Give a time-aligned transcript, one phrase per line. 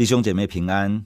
[0.00, 1.04] 弟兄姐妹平安。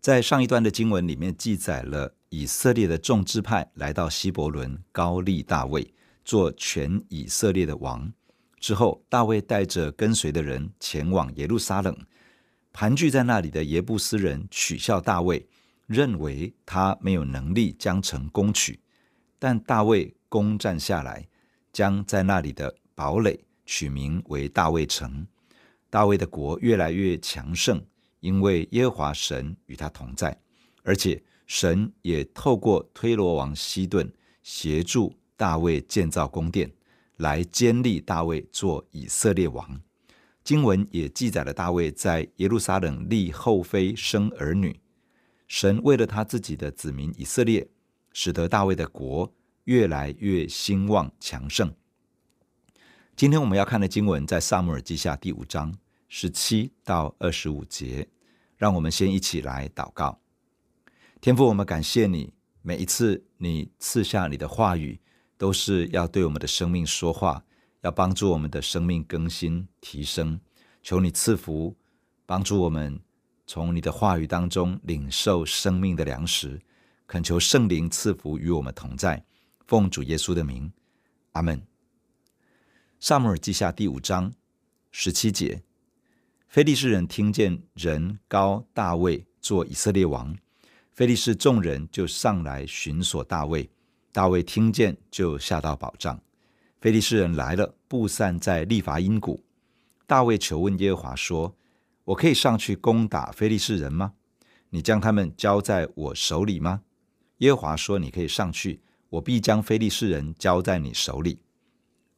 [0.00, 5.92] 在上一段的经文里面记载了以色列的众支派来到希伯伦，高立大卫
[6.24, 8.12] 做全以色列的王。
[8.60, 11.92] 之后，大卫带着跟随的人前往耶路撒冷，
[12.72, 15.44] 盘踞在那里的耶布斯人取笑大卫，
[15.88, 18.78] 认为他没有能力将城攻取。
[19.40, 21.26] 但大卫攻占下来，
[21.72, 25.26] 将在那里的堡垒取名为大卫城。
[25.90, 27.84] 大卫的国越来越强盛。
[28.20, 30.40] 因为耶和华神与他同在，
[30.82, 36.72] 而且神也透过推罗王希顿协助大卫建造宫殿，
[37.16, 39.80] 来坚立大卫做以色列王。
[40.42, 44.80] 经文也记载了大卫在耶路撒冷立后妃生儿女。
[45.46, 47.68] 神为了他自己的子民以色列，
[48.12, 49.32] 使得大卫的国
[49.64, 51.72] 越来越兴旺强盛。
[53.14, 55.78] 今天我们要看的经文在撒母耳记下第五章。
[56.10, 58.08] 十七到二十五节，
[58.58, 60.20] 让我们先一起来祷告。
[61.20, 65.00] 天父，我们感谢你，每一次你赐下你的话语，
[65.36, 67.44] 都是要对我们的生命说话，
[67.80, 70.40] 要帮助我们的生命更新提升。
[70.82, 71.76] 求你赐福，
[72.26, 73.00] 帮助我们
[73.46, 76.60] 从你的话语当中领受生命的粮食。
[77.06, 79.24] 恳求圣灵赐福与我们同在，
[79.66, 80.70] 奉主耶稣的名，
[81.32, 81.62] 阿门。
[83.00, 84.32] 撒母耳记下第五章
[84.90, 85.62] 十七节。
[86.48, 90.34] 非利士人听见人高大卫做以色列王，
[90.94, 93.68] 非利士众人就上来寻索大卫。
[94.12, 96.18] 大卫听见就下到保障。
[96.80, 99.44] 非利士人来了，布散在利乏音谷。
[100.06, 101.54] 大卫求问耶和华说
[102.04, 104.14] ：“我可以上去攻打非利士人吗？
[104.70, 106.80] 你将他们交在我手里吗？”
[107.38, 111.40] 耶和华说：“你可以上去，我必将非利士人交在你手里。”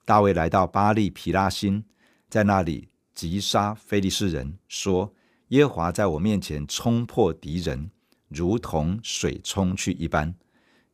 [0.07, 1.85] 大卫来到巴利皮拉辛，
[2.29, 2.90] 在那里。
[3.29, 5.13] 击杀非利士人，说
[5.49, 7.91] ：“耶和华在我面前冲破敌人，
[8.29, 10.35] 如同水冲去一般。”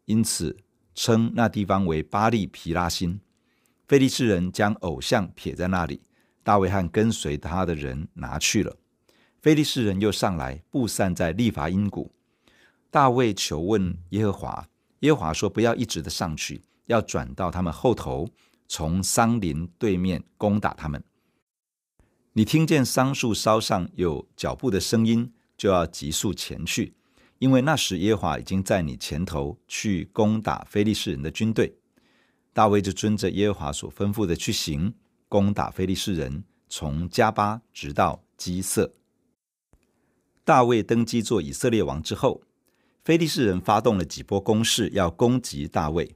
[0.06, 0.56] 因此
[0.92, 3.20] 称那地方为巴力皮拉辛。
[3.86, 6.00] 非利士人将偶像撇在那里，
[6.42, 8.76] 大卫和跟随他的人拿去了。
[9.40, 12.12] 非利士人又上来，布散在利乏音谷。
[12.90, 14.68] 大卫求问耶和华，
[15.00, 18.28] 耶和华说：“不要一直的上去，要转到他们后头，
[18.66, 21.00] 从桑林对面攻打他们。”
[22.38, 26.92] 你听见桑树梢上有脚步的声音，就要急速前去，
[27.38, 31.78] 因为那时耶和华已经在你前头去攻打非利士人的军队。
[32.52, 34.92] 大卫就遵着耶和华所吩咐的去行，
[35.30, 38.92] 攻打非利士人，从迦巴直到基色。
[40.44, 42.42] 大卫登基做以色列王之后，
[43.02, 46.14] 非利士人发动了几波攻势，要攻击大卫。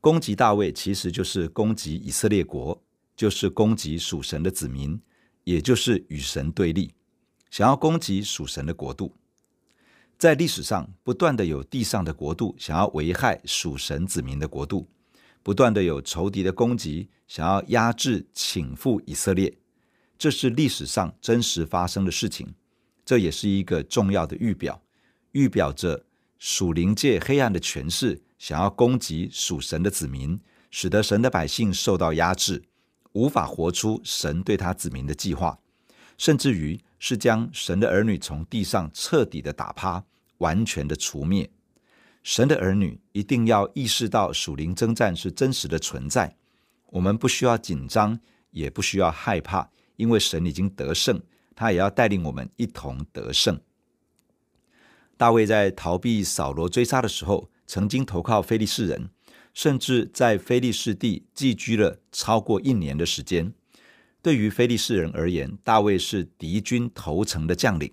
[0.00, 2.82] 攻击大卫其实就是攻击以色列国，
[3.14, 5.00] 就是攻击属神的子民。
[5.48, 6.92] 也就是与神对立，
[7.50, 9.14] 想要攻击属神的国度。
[10.18, 14.86] 在历史上，不断的有地上的国度想要危害属神子民的国度，
[15.42, 19.56] 不断的有仇敌的攻击，想要压制、倾覆以色列。
[20.18, 22.54] 这是历史上真实发生的事情。
[23.06, 24.82] 这也是一个重要的预表，
[25.32, 26.04] 预表着
[26.38, 30.38] 属灵界黑暗的权势想要攻击属神的子民，
[30.70, 32.64] 使得神的百姓受到压制。
[33.12, 35.58] 无法活出神对他子民的计划，
[36.16, 40.04] 甚至于是将神的儿女从地上彻底的打趴，
[40.38, 41.50] 完全的除灭。
[42.22, 46.36] 神的儿女一定要意识到属灵征战是真实的存在，
[46.86, 48.20] 我们不需要紧张，
[48.50, 51.22] 也不需要害怕，因为神已经得胜，
[51.54, 53.58] 他也要带领我们一同得胜。
[55.16, 59.10] 大卫在逃避扫罗追杀的时候，曾经投靠非利士人。
[59.58, 63.52] 甚至在非利士地寄居了超过一年的时间。
[64.22, 67.92] 对于非利士人而言，大卫是敌军头层的将领。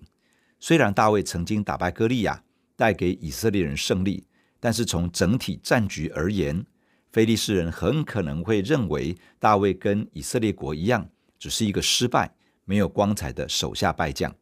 [0.60, 2.44] 虽然大卫曾经打败歌利亚，
[2.76, 4.28] 带给以色列人胜利，
[4.60, 6.64] 但是从整体战局而言，
[7.10, 12.32] 非利士人很可能会认为大卫跟以色列国一样，只是一个失败、
[12.64, 14.32] 没有光彩的手下败将。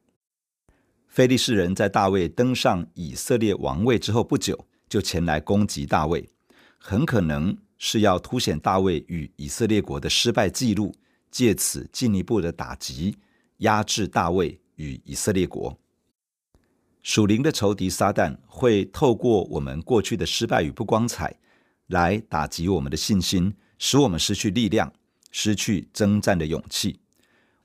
[1.08, 6.28] 非利士人在大卫登上以色列王位之后不久，就前来攻击大卫。
[6.86, 10.94] 很可能是要凸显大卫与以色列国的失败记录，
[11.30, 13.16] 借此进一步的打击、
[13.58, 15.78] 压制大卫与以色列国。
[17.02, 21.34] 属灵的仇敌撒旦会透过我们过去的失败与不光彩，
[21.86, 24.92] 来打击我们的信心，使我们失去力量，
[25.30, 27.00] 失去征战的勇气。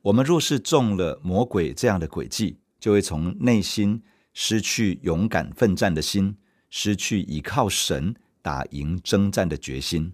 [0.02, 4.02] 我们若是中了魔鬼这样的诡计，就会从内心
[4.34, 6.38] 失去勇敢奋战的心，
[6.70, 8.16] 失去依靠神。
[8.42, 10.14] 打赢征战的决心，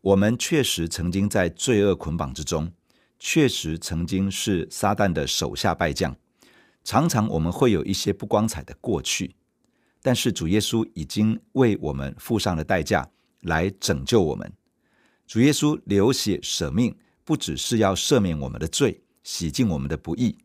[0.00, 2.72] 我们确实曾经在罪恶捆绑之中，
[3.18, 6.16] 确实曾经是撒旦的手下败将。
[6.84, 9.34] 常常我们会有一些不光彩的过去，
[10.02, 13.10] 但是主耶稣已经为我们付上了代价
[13.40, 14.52] 来拯救我们。
[15.26, 20.38] 主耶稣流血舍命，不只是要赦免我们的罪，洗净我们的不义。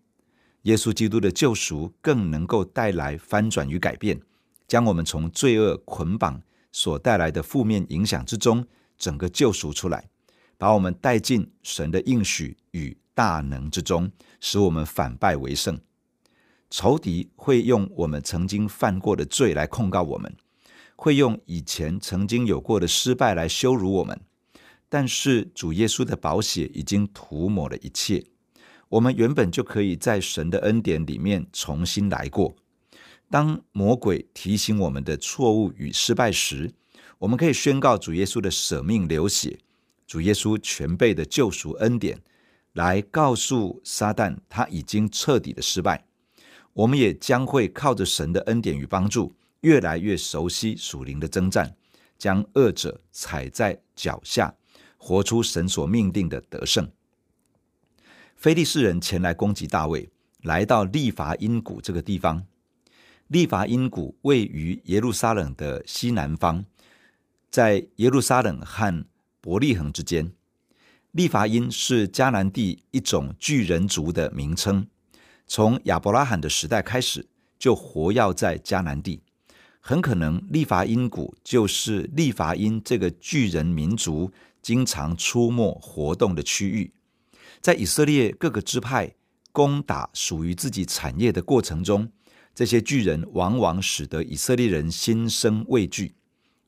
[0.64, 4.20] 耶稣基督的救赎更能够带来翻转与改变，
[4.68, 6.42] 将我们从罪恶捆绑
[6.72, 8.66] 所带来的负面影响之中，
[8.98, 10.10] 整个救赎出来，
[10.58, 15.80] 把我们带进神的应许与大能之中，使我们反败为胜。
[16.70, 20.34] 仇敌会用我们曾经犯过的罪来控告我们，
[20.96, 24.20] 会用以前曾经有过的失败来羞辱我们。
[24.88, 28.26] 但是主耶稣的宝血已经涂抹了一切，
[28.88, 32.56] 我们原本就可以在神的恩典里面重新来过。
[33.32, 36.74] 当魔鬼提醒我们的错误与失败时，
[37.18, 39.58] 我们可以宣告主耶稣的舍命流血，
[40.06, 42.22] 主耶稣全备的救赎恩典，
[42.74, 46.06] 来告诉撒旦他已经彻底的失败。
[46.74, 51.74] 我们也将会靠着神的恩典与帮助，越来越熟悉属灵的征战，
[52.18, 54.54] 将恶者踩在脚下，
[54.98, 56.92] 活出神所命定的得胜。
[58.36, 60.10] 非利士人前来攻击大卫，
[60.42, 62.46] 来到利乏音谷这个地方。
[63.32, 66.66] 利伐因谷位于耶路撒冷的西南方，
[67.50, 69.06] 在耶路撒冷和
[69.40, 70.34] 伯利恒之间。
[71.12, 74.86] 利伐因是迦南地一种巨人族的名称。
[75.48, 77.26] 从亚伯拉罕的时代开始，
[77.58, 79.22] 就活跃在迦南地，
[79.80, 84.30] 很可能利伐因谷就是利伐因这个巨人民族
[84.62, 86.92] 经常出没活动的区域。
[87.62, 89.16] 在以色列各个支派
[89.54, 92.12] 攻打属于自己产业的过程中，
[92.54, 96.16] 这些巨人往往使得以色列人心生畏惧。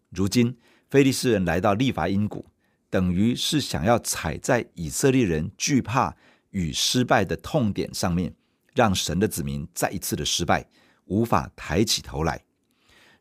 [0.09, 0.57] 如今，
[0.89, 2.45] 非利士人来到利乏音谷，
[2.89, 6.15] 等于是想要踩在以色列人惧怕
[6.51, 8.35] 与失败的痛点上面。
[8.75, 10.67] 让神的子民再一次的失败，
[11.05, 12.43] 无法抬起头来。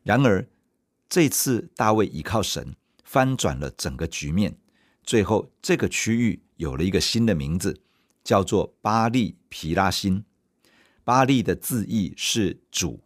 [0.03, 0.49] 然而，
[1.11, 2.75] 这次大卫依靠神，
[3.05, 4.57] 翻转了整个局面。
[5.05, 7.83] 最后，这个区域有了一个新的名字，
[8.25, 10.25] 叫做巴利皮拉辛。
[11.05, 13.01] 巴利的字义是主，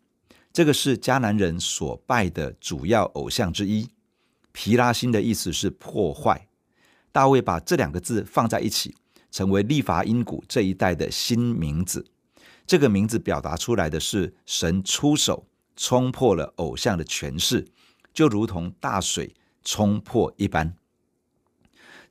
[0.53, 3.89] 这个是迦南人所拜的主要偶像之一。
[4.53, 6.49] 皮拉辛的意思是破坏。
[7.11, 8.95] 大卫把这两个字放在一起，
[9.31, 12.07] 成为利乏音谷这一带的新名字。
[12.67, 15.47] 这个名字表达出来的是神出手
[15.77, 17.67] 冲破了偶像的权势，
[18.13, 19.35] 就如同大水
[19.65, 20.75] 冲破一般。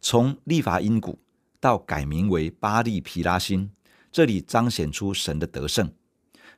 [0.01, 1.19] 从利乏音谷
[1.59, 3.69] 到改名为巴利皮拉辛，
[4.15, 5.91] 这里彰显出神的得胜。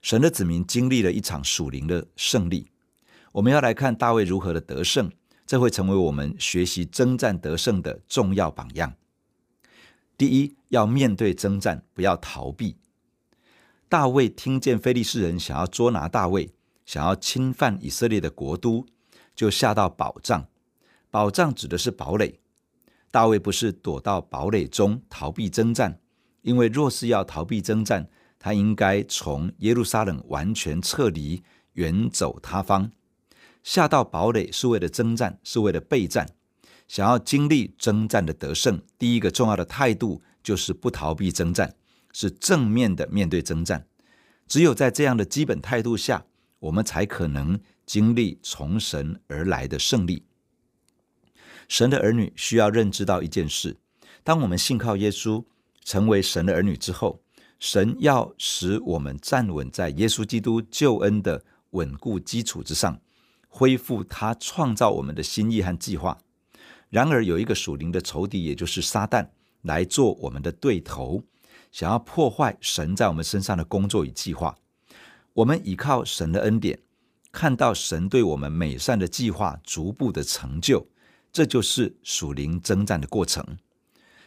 [0.03, 2.67] 神的子民经历了一场属灵的胜利。
[3.31, 5.11] 我们要来看大卫如何的得胜，
[5.47, 8.93] 这会成为我们学习征战得胜的重要榜样。
[10.15, 12.77] 第一，要面对征战，不要逃避。
[13.89, 16.53] 大卫听见非利士人想要捉拿大卫，
[16.85, 18.85] 想要侵犯以色列的国都，
[19.35, 20.47] 就下到宝藏。
[21.09, 22.39] 宝藏指的是堡垒。
[23.09, 25.99] 大卫不是躲到堡垒中逃避征战，
[26.47, 28.07] 因为若是要逃避征战，
[28.39, 32.89] 他应该从耶路撒冷完全撤离，远走他方。
[33.63, 36.25] 下到堡垒是为了征战，是为了备战。
[36.87, 41.75] 想要经历征战的得胜，第一个重要的态度就是不逃避征战。
[42.13, 43.85] 是正面的面对征战，
[44.47, 46.25] 只有在这样的基本态度下，
[46.59, 50.23] 我们才可能经历从神而来的胜利。
[51.67, 53.75] 神的儿女需要认知到一件事：
[54.23, 55.43] 当我们信靠耶稣，
[55.87, 57.21] 成为神的儿女之后，
[57.59, 62.99] 神要使我们站稳在耶稣基督救恩的稳固基础之上，
[63.47, 66.17] 恢复他创造我们的心意和计划。
[66.89, 69.29] 然而，有一个属灵的仇敌，也就是撒旦，
[69.61, 71.23] 来做我们的对头。
[71.71, 74.57] 想要破坏神在我们身上的工作与计划，
[75.31, 76.79] 我们依靠神的恩典，
[77.31, 80.85] 看到神对我们美善的计划逐步的成就，
[81.31, 83.57] 这就是属灵征战的过程。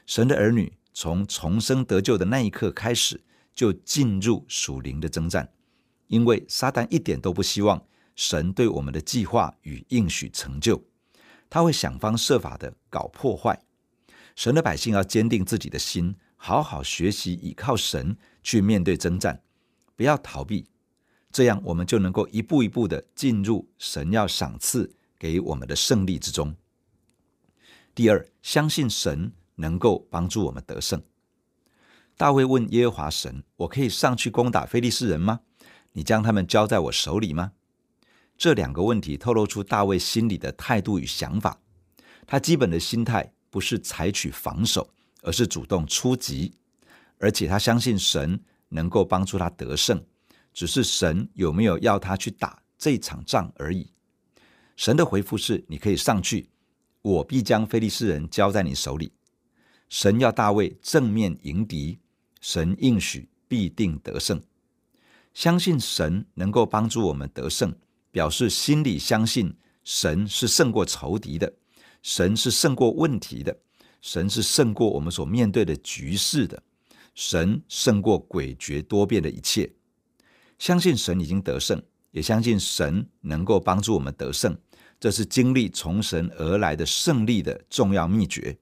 [0.06, 3.22] 神的儿女从重生得救的那一刻开始，
[3.54, 5.50] 就进入属灵的征战，
[6.08, 7.82] 因为撒旦一点都不希望
[8.14, 10.84] 神对我们的计划与应许成就，
[11.48, 13.62] 他会想方设法的搞破坏。
[14.36, 16.14] 神的百姓要坚定自己的心。
[16.36, 19.42] 好好学习，依靠神去面对征战，
[19.96, 20.66] 不要逃避，
[21.32, 26.54] 这样我们就能够一步一步的进入神要赏赐给我们的胜利之中。
[27.94, 31.02] 第二，相信神能够帮助我们得胜。
[32.16, 35.40] 大卫问耶和华神：“我可以上去攻打非利士人吗？
[35.92, 37.52] 你将他们交在我手里吗？”
[38.36, 41.60] 这两个问题透露出大卫心里的态度与想法。
[42.26, 44.88] 他基本的心态不是采取防守。
[45.22, 46.54] 而是主动出击，
[47.18, 50.02] 而且他相信神能够帮助他得胜，
[50.54, 53.92] 只是神有没有要他去打这场仗而已。
[54.76, 56.48] 神的回复是：你可以上去，
[57.02, 59.12] 我必将非利士人交在你手里。
[59.90, 61.98] 神要大卫正面迎敌，
[62.40, 64.40] 神应许必定得胜。
[65.34, 67.74] 相信神能够帮助我们得胜，
[68.12, 71.52] 表示心里相信神是胜过仇敌的，
[72.02, 73.58] 神是胜过问题的，
[74.00, 76.62] 神是胜过我们所面对的局势的，
[77.16, 79.68] 神胜过诡谲多变的一切。
[80.58, 81.82] 相信神已经得胜，
[82.12, 84.56] 也相信神能够帮助我们得胜。
[85.00, 88.56] 这是经历从神而来的胜利的重要秘诀。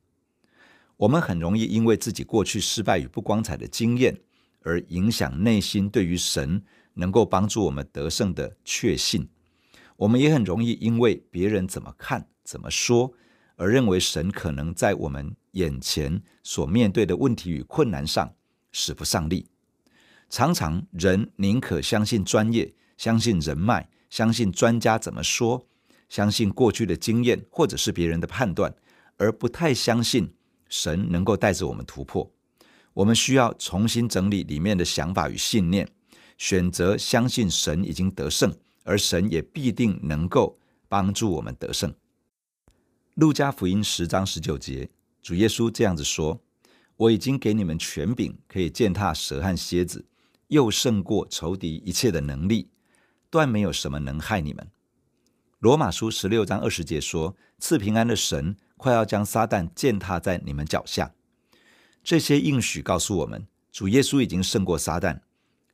[0.98, 4.20] 我们很容易因为自己过去失败与不光彩的经验，
[4.62, 6.60] 而影响内心对于神
[6.94, 9.28] 能够帮助我们得胜的确信。
[9.96, 13.12] 我们也很容易因为别人怎么看、怎么说，
[13.54, 18.34] 而认为神可能在我们眼前所面对的问题与困难上
[18.72, 19.46] 使不上力。
[20.28, 25.64] 常常人宁可相信专业、相信人脉、相信专家怎么说。
[26.08, 28.74] 相信过去的经验，或者是别人的判断，
[29.18, 30.32] 而不太相信
[30.68, 32.30] 神能够带着我们突破。
[32.94, 35.88] 我们需要重新整理里面的想法与信念，
[36.36, 40.58] 选择相信神已经得胜，而神也必定能够
[40.88, 41.94] 帮助我们得胜。
[43.14, 44.88] 路加福音十章十九节，
[45.22, 46.40] 主耶稣这样子说
[46.96, 50.04] ：“我已经给你们权柄，可以践踏蛇和蝎子，
[50.48, 52.68] 又胜过仇敌一切的能力，
[53.30, 54.68] 断没有什么能害你们。”
[55.60, 61.12] 罗马书十六章二十节说：“赐平安的神快要将撒旦践踏在你们脚下。”
[62.02, 65.20] 这些应许告诉我们，主耶稣已经胜过撒旦，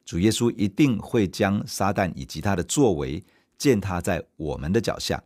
[0.05, 3.23] 主耶稣一定会将撒旦以及他的作为
[3.57, 5.23] 践踏在我们的脚下。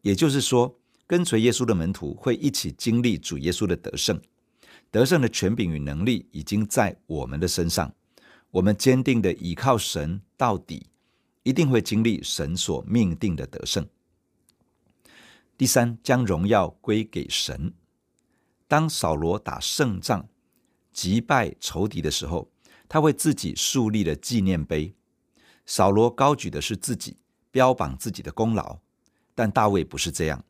[0.00, 0.76] 也就是说，
[1.06, 4.20] 跟随耶稣的门徒会一起经历主耶稣的得胜，
[4.90, 7.94] 得胜的权柄与能力已经在我们的身上。
[8.50, 10.88] 我们坚定的倚靠神到底。
[11.44, 13.84] 一定会经历神所命定的得胜。
[15.62, 17.72] 第三，将荣耀归给神。
[18.66, 20.28] 当扫罗打胜仗、
[20.92, 22.50] 击败仇敌的时候，
[22.88, 24.92] 他为自己树立了纪念碑。
[25.64, 27.16] 扫罗高举的是自己，
[27.52, 28.80] 标榜自己的功劳，
[29.36, 30.44] 但大卫不是这样。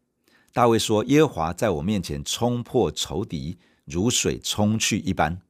[0.50, 5.42] 大卫说：“耶和华在我面前冲破仇敌，如水冲去一般。”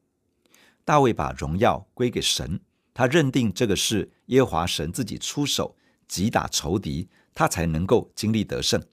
[0.85, 2.59] 大卫把荣耀归给神。
[2.93, 5.77] 他认定这个是耶和华神自己出手
[6.09, 8.85] 击打仇敌，他才能够经历得胜。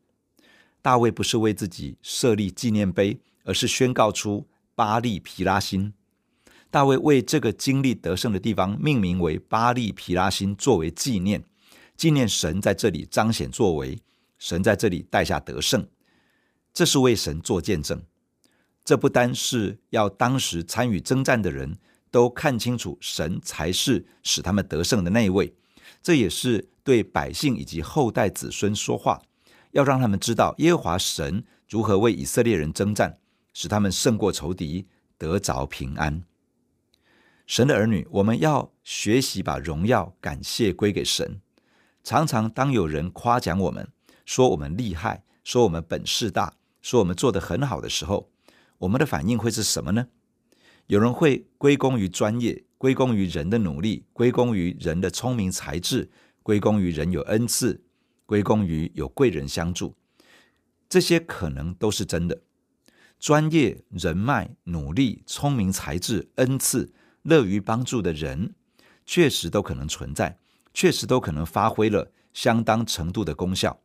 [0.82, 5.94] 大卫不是为自己设立纪念碑，而是宣告出巴利皮拉辛。
[6.72, 11.44] 大卫为这个经历得胜的地方命名为巴利皮拉辛，作为纪念，
[11.96, 14.00] 纪念神在这里彰显作为，
[14.38, 15.88] 神在这里带下得胜。
[16.74, 18.02] 这是为神做见证。
[18.84, 21.78] 这不单是要当时参与征战的人。
[22.12, 25.54] 都看清楚，神才是使他们得胜的那一位。
[26.02, 29.22] 这也是对百姓以及后代子孙说话，
[29.72, 33.20] 要让他们知道耶和华神如何为以色列人征战，
[33.54, 36.24] 使他们胜过仇敌，得着平安。
[37.46, 41.42] 神的儿女，我们要学习把荣耀、感谢归给神。
[42.04, 43.88] 常常当有人夸奖我们，
[44.26, 48.30] 说我们厉害，说我们本事大，说我们做得很好的时候，
[48.80, 50.08] 我们的反应会是什么呢？
[50.88, 56.10] 有人会归功于专业，归功于人的努力，归功于人的聪明才智，
[56.42, 57.84] 归功于人有恩赐，
[58.30, 59.96] 归功于有贵人相助。
[60.88, 62.44] 这些可能都是真的。
[63.20, 66.94] 专业、人脉、努力、聪明才智、恩赐、
[67.24, 68.54] 乐于帮助的人，
[69.04, 70.38] 确实都可能存在，
[70.76, 73.82] 确实都可能发挥了相当程度的功效。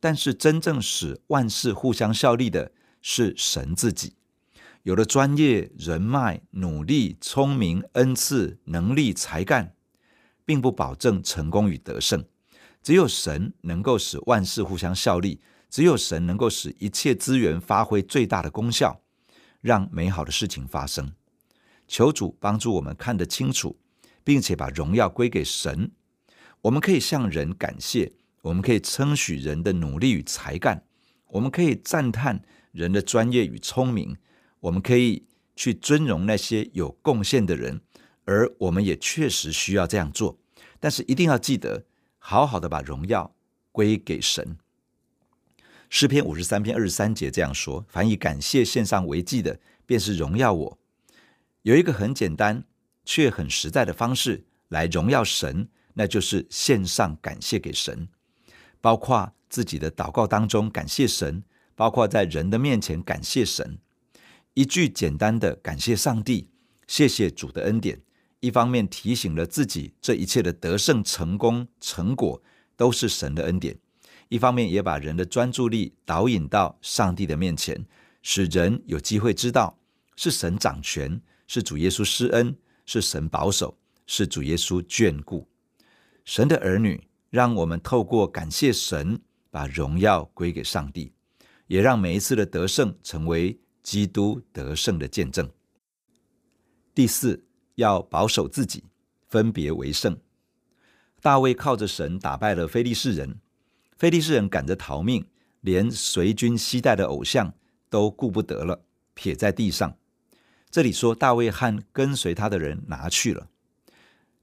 [0.00, 2.72] 但是，真正使万事互相效力的
[3.02, 4.14] 是神自己。
[4.84, 9.74] 有了专业、人脉、努力、聪明、恩赐、能力、才干，
[10.46, 12.24] 并不保证成功与得胜。
[12.82, 19.00] 只有神能够使万事互相效力，只有神能够使一切资源发挥最大的功效，
[19.60, 21.12] 让美好的事情发生。
[21.86, 23.78] 求主帮助我们看得清楚，
[24.24, 25.92] 并且把荣耀归给神。
[26.62, 28.12] 我们可以向人感谢，
[28.42, 30.84] 我们可以称许人的努力与才干，
[31.28, 34.16] 我们可以赞叹人的专业与聪明。
[34.60, 37.80] 我们可以去尊荣那些有贡献的人，
[38.24, 40.38] 而我们也确实需要这样做。
[40.78, 41.84] 但是一定要记得，
[42.24, 43.34] 好好的把荣耀
[43.72, 44.56] 归给神。
[45.90, 50.78] 诗篇五十三篇二十三节这样说：“凡以感谢献上为祭的，便是荣耀我。”
[51.62, 52.64] 有一个很简单
[53.04, 58.08] 却很实在的方式来荣耀神，那就是献上感谢给神，
[58.80, 61.42] 包括自己的祷告当中感谢神，
[61.74, 63.78] 包括在人的面前感谢神。
[64.54, 66.48] 一句简单的感谢上帝，
[66.86, 67.98] 谢谢主的恩典；
[68.42, 72.42] 一方面提醒了自己，这一切的得胜、成功、成果
[72.76, 73.72] 都是神的恩典；
[74.28, 77.86] 一方面也把人的专注力导引到上帝的面前，
[78.20, 79.78] 使人有机会知道
[80.16, 85.46] 是神掌权，是主耶稣施恩，是神保守，是主耶稣眷顾。
[86.24, 89.20] 神的儿女，让我们透过感谢神，
[89.52, 91.12] 把荣耀归给上帝，
[91.68, 95.48] 也让每一次的得胜成为基督得胜的见证。
[96.92, 97.44] 第四，
[97.76, 98.84] 要保守自己，
[99.28, 100.18] 分别为圣。
[101.20, 103.38] 大卫靠着神打败了非利士人，
[103.96, 105.26] 非利士人赶着逃命，
[105.60, 107.54] 连随军携带的偶像
[107.88, 109.96] 都顾不得了，撇在地上。
[110.70, 113.48] 这里说大卫和跟随他的人拿去了。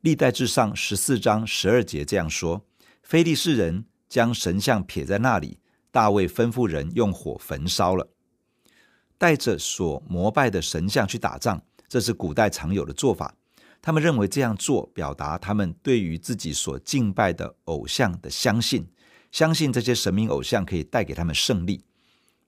[0.01, 2.65] 历代志上十四章十二节这样说：
[3.03, 5.59] 非利士人将神像撇在那里，
[5.91, 8.09] 大卫吩咐人用火焚烧了。
[9.17, 11.61] 带着所膜拜的神像去打仗。
[11.89, 13.33] 这是古代常有的做法，
[13.81, 18.87] 他们认为这样做表达他们对于自己所敬拜的偶像的相信，
[19.31, 21.83] 相信这些神明偶像可以带给他们胜利。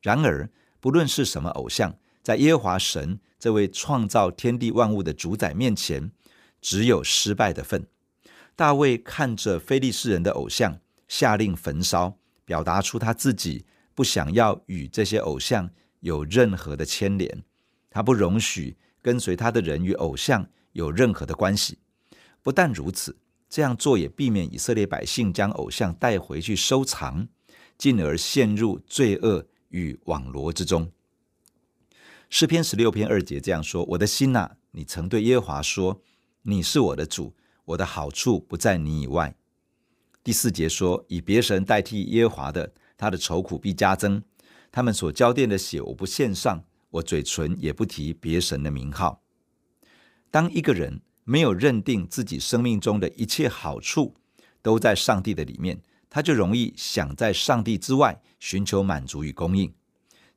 [0.01, 0.47] 然而，
[0.79, 6.11] 不论是什么偶像，在耶和华神这位创造天地万物的主宰面前，
[6.61, 7.87] 只有失败的份。
[8.55, 15.71] 大卫看着非利士人的偶像，下令焚烧，表达出他自己不想要与这些偶像
[16.01, 17.43] 有任何的牵连，
[17.89, 18.77] 他不容许。
[19.01, 21.79] 跟随他的人与偶像有任何的关系。
[22.41, 23.17] 不但如此，
[23.49, 27.27] 这样做也避免以色列百姓将偶像带回去收藏，
[27.77, 30.91] 进而陷入罪恶与网罗之中。
[32.29, 36.01] 诗篇十六篇二节这样说：“我的心哪，你曾对耶和华说，
[36.43, 39.35] 你是我的主，我的好处不在你以外。”
[40.23, 44.23] 第四节说：“以别神代替耶和华的，他的愁苦必加增。
[44.71, 49.21] 他们所浇奠的血，我不献上。”我嘴唇也不提别神的名号。
[50.29, 54.15] 当一个人没有认定自己生命中的一切好处
[54.61, 59.73] 都在上帝的里面，他就容易想在上帝之外寻求满足与供应，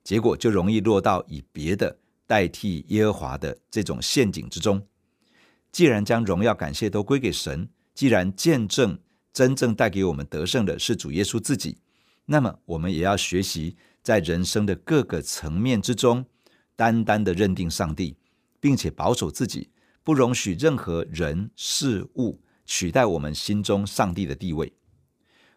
[0.02, 4.86] 结果就容易落到以别的代替耶和华的这种陷阱之中。
[5.72, 8.98] 既然将荣耀感谢都归给神，既然见证
[9.32, 11.78] 真正带给我们得胜的是主耶稣自己，
[12.26, 16.26] 那么我们也要学习在人生的各个层面之中。
[16.76, 18.16] 单单的认定上帝，
[18.60, 19.70] 并且保守自己，
[20.02, 24.72] 不容许任何人事物取代我们心中上帝的地位。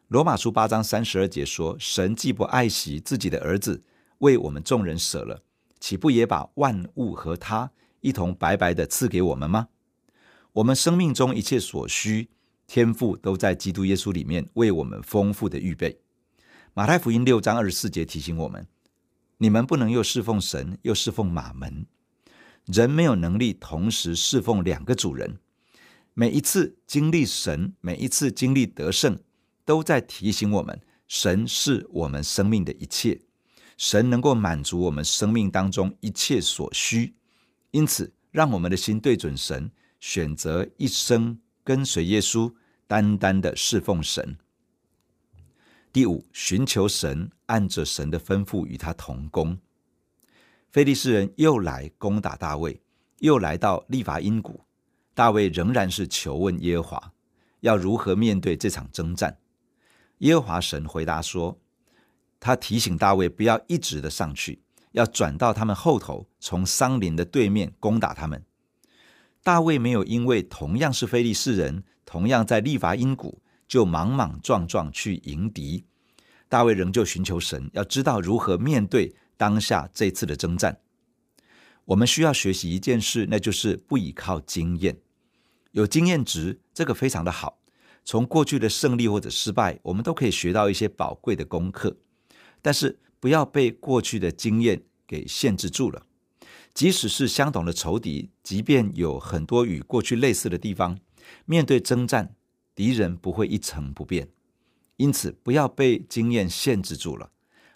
[0.07, 3.83] 罗马书八章三十二节说：“神既不爱惜自己的儿子，
[4.19, 5.43] 为我们众人舍了，
[5.79, 9.67] 岂不也把万物和他一同白白的赐给我们吗？”
[10.53, 12.29] 我们生命中一切所需，
[12.65, 15.99] 天赋都在基督耶稣里面为我们丰富的预备。
[16.73, 18.65] 马太福音六章二十四节提醒我们。
[19.39, 21.85] 你们不能又侍奉神，又侍奉马门。
[22.65, 25.39] 人没有能力同时侍奉两个主人。
[26.13, 29.19] 每一次经历神，每一次经历得胜，
[29.63, 33.21] 都在提醒我们，神是我们生命的一切，
[33.77, 37.13] 神能够满足我们生命当中一切所需。
[37.69, 39.69] 因此，让我们的心对准神，
[39.99, 42.51] 选择一生跟随耶稣，
[42.87, 44.37] 单单的侍奉神。
[45.93, 49.57] 第五，寻求神，按着神的吩咐与他同工。
[50.69, 52.81] 非利士人又来攻打大卫，
[53.19, 54.61] 又来到利乏音谷，
[55.13, 57.13] 大卫仍然是求问耶和华，
[57.59, 59.39] 要如何面对这场征战。
[60.19, 61.59] 耶和华神回答说，
[62.39, 68.45] 他提醒大卫不要一直的上去，要转到他们后头，从桑林的对面攻打他们。
[69.43, 73.41] 大卫没有因为同样是非利士人，同样在利乏音谷。
[73.67, 75.83] 就莽莽撞撞去迎敌，
[76.49, 80.79] 大卫仍旧寻求神，要知道如何面对当下这次的征战。
[81.85, 84.97] 我们需要学习一件事，那就是不依靠经验，
[85.71, 87.59] 有经验值，这个非常的好。
[88.03, 91.97] 从过去的胜利或者失败，我们都可以学到一些宝贵的功课。
[92.61, 96.05] 但是不要被过去的经验给限制住了。
[96.73, 100.99] 即使是相同的仇敌，即便有很多与过去类似的地方，
[101.45, 102.35] 面对征战。
[102.75, 104.29] 敌人不会一成不变，
[104.97, 107.31] 因此不要被经验限制住了。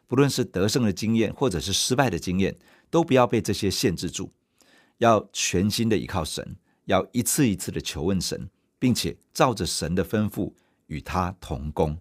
[0.07, 2.57] 不论是得胜的经验，或者是失败的经验，
[2.89, 4.31] 都不要被这些限制住。
[4.97, 10.53] 要全心的依靠神，要一次一次的求问神，并且照着神的吩咐
[10.87, 11.97] 与他同工。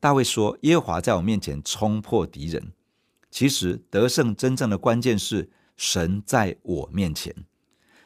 [0.00, 2.72] 大卫说：“耶和华在我面前冲破敌人。”
[3.30, 7.32] 其实得胜真正的关键是神在我面前，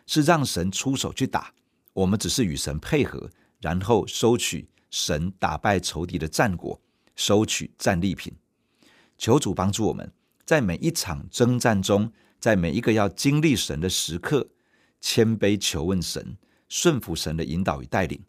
[0.07, 1.55] 是让神出手去打，
[1.95, 3.31] 我们只是与神配合。
[3.61, 6.81] 然后收取神打败仇敌的战果，
[7.17, 8.33] 收取战利品。
[9.19, 10.13] 求主帮助我们，
[10.45, 14.49] 在每一场征战中，在每一个要经历神的时刻，
[15.01, 16.37] 谦卑求问神，
[16.69, 18.23] 顺服神的引导与带领。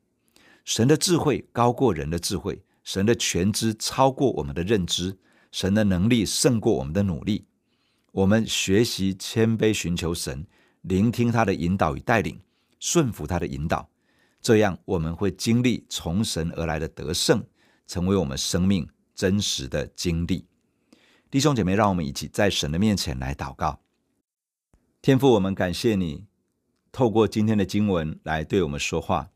[0.64, 5.20] 神的智慧高过人的智慧，神的全知超过我们的认知，
[5.52, 7.46] 神的能力胜过我们的努力。
[8.12, 10.48] 我们学习谦卑寻求神，
[10.82, 12.40] 聆听他的引导与带领，
[12.80, 13.88] 顺服他的引导，
[14.46, 17.44] 这样我们会经历从神而来的得胜，
[17.88, 20.46] 成为我们生命真实的经历。
[21.32, 23.80] 弟兄姐妹，让我们一起在神的面前来祷告。
[25.02, 26.26] 天父，我们感谢你，
[26.92, 29.32] 透过今天的经文来对我们说话。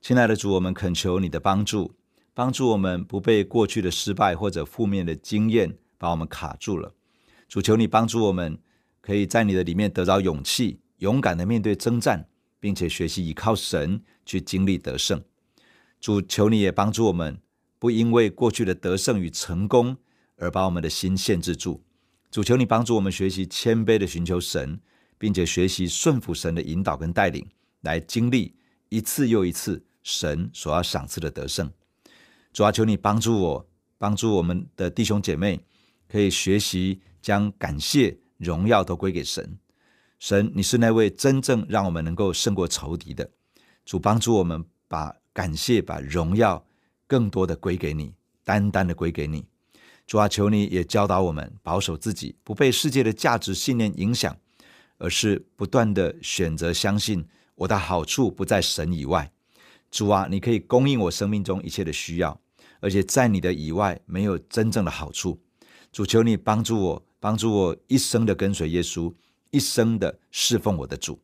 [0.00, 1.94] 亲爱的主，我们恳求你的帮助，
[2.34, 6.92] 帮助我们不被过去的失败或者负面的经验把我们卡住了。
[7.46, 8.58] 主，求你帮助我们，
[9.00, 12.26] 可以在你的里面得到勇气，勇敢的面对征战，
[12.62, 15.20] 并且学习依靠神去经历得胜。
[16.00, 17.40] 主，求你也帮助我们，
[17.80, 19.96] 不因为过去的得胜与成功
[20.36, 21.82] 而把我们的心限制住。
[22.30, 24.80] 主，求你帮助我们学习谦卑的寻求神。
[25.22, 27.46] 并且学习顺服神的引导跟带领，
[27.82, 28.56] 来经历
[28.88, 31.70] 一次又一次神所要赏赐的得胜。
[32.52, 35.60] 主啊，求你帮助我，帮助我们的弟兄姐妹，
[36.08, 39.56] 可以学习将感谢荣耀都归给神。
[40.22, 43.28] 神，你是那位真正让我们能够胜过仇敌的。
[43.84, 46.64] 主，帮助我们把感谢、把荣耀
[47.08, 49.44] 更多的归给你，单单的归给你。
[50.06, 54.36] 主啊，求你也教导我们保守自己，不被世界的价值信念影响。
[54.98, 59.32] 而是不断的选择相信我的好处不在神以外，
[59.90, 62.40] 主啊，你可以供应我生命中一切的需要，
[62.78, 65.40] 而且在你的以外没有真正的好处。
[65.90, 69.12] 主，求你帮助我，帮助我一生的跟随耶稣，
[69.52, 71.18] 一生的侍奉我的主。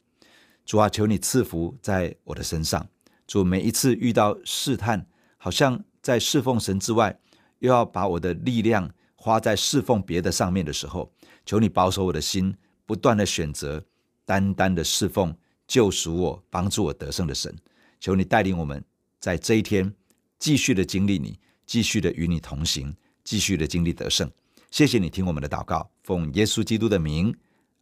[0.64, 2.88] 主啊，求你赐福在我的身上。
[3.26, 5.04] 主，每一次遇到试探，
[5.36, 7.18] 好像在侍奉神之外，
[7.58, 11.12] 又要把我的力量花在侍奉别的上面的时候，
[11.44, 12.54] 求你保守我的心。
[12.86, 13.84] 不断的选择，
[14.24, 15.36] 单单的侍奉，
[15.66, 17.54] 救赎我，帮助我得胜的神，
[18.00, 18.82] 求你带领我们
[19.20, 19.94] 在这一天
[20.38, 24.30] 继续的经历你，继续的与你同行，继续的经历得胜。
[24.70, 27.36] 谢谢你听我们的祷告，奉耶稣基督的名，